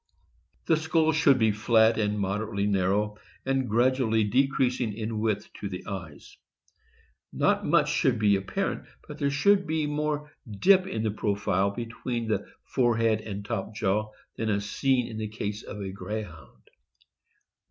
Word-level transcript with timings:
The 0.65 0.77
skull 0.77 1.11
should 1.11 1.37
be 1.37 1.51
flat 1.51 1.99
and 1.99 2.17
moderately 2.17 2.65
narrow, 2.65 3.19
and 3.45 3.69
gradually 3.69 4.23
decreasing 4.23 4.93
in 4.95 5.19
width 5.19 5.53
to 5.59 5.69
the 5.69 5.85
eyes. 5.85 6.37
Not 7.31 7.67
much 7.67 7.89
4 7.89 7.89
i 7.89 7.93
stop 7.93 7.93
''should 8.11 8.19
be 8.19 8.35
apparent, 8.35 8.87
but 9.07 9.19
there 9.19 9.29
should 9.29 9.67
be 9.67 9.85
more 9.85 10.31
dip 10.49 10.87
in 10.87 11.03
the 11.03 11.11
profile 11.11 11.69
between 11.69 12.27
the 12.27 12.47
forehead 12.63 13.21
and 13.21 13.45
top 13.45 13.75
jaw 13.75 14.09
than 14.37 14.49
is 14.49 14.67
seen 14.67 15.05
in 15.05 15.19
the 15.19 15.27
case 15.27 15.61
of 15.61 15.79
a 15.79 15.91
Greyhound. 15.91 16.71